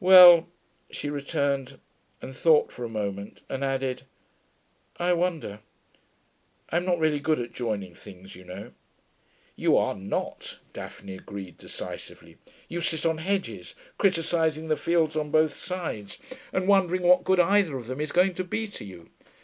[0.00, 0.48] 'Well,'
[0.90, 1.78] she returned,
[2.20, 4.02] and thought for a moment, and added,
[4.96, 5.60] 'I wonder.
[6.68, 8.72] I'm not really good at joining things, you know.'
[9.54, 12.38] 'You are not,' Daphne agreed, decisively.
[12.68, 16.18] 'You sit on hedges, criticising the fields on both sides
[16.52, 19.10] and wondering what good either of them is going to be to you.